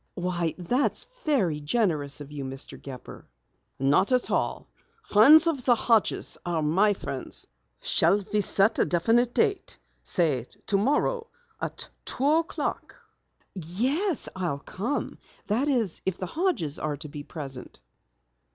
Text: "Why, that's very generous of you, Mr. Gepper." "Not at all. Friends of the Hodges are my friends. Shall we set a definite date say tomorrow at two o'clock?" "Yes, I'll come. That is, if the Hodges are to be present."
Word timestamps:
"Why, 0.15 0.55
that's 0.57 1.05
very 1.25 1.59
generous 1.59 2.21
of 2.21 2.31
you, 2.31 2.43
Mr. 2.43 2.75
Gepper." 2.81 3.29
"Not 3.77 4.11
at 4.11 4.31
all. 4.31 4.67
Friends 5.03 5.45
of 5.45 5.63
the 5.63 5.75
Hodges 5.75 6.39
are 6.43 6.63
my 6.63 6.95
friends. 6.95 7.45
Shall 7.81 8.25
we 8.33 8.41
set 8.41 8.79
a 8.79 8.85
definite 8.85 9.31
date 9.35 9.77
say 10.03 10.47
tomorrow 10.65 11.27
at 11.61 11.87
two 12.03 12.25
o'clock?" 12.31 12.95
"Yes, 13.53 14.27
I'll 14.35 14.57
come. 14.61 15.19
That 15.45 15.67
is, 15.67 16.01
if 16.03 16.17
the 16.17 16.25
Hodges 16.25 16.79
are 16.79 16.97
to 16.97 17.07
be 17.07 17.21
present." 17.21 17.79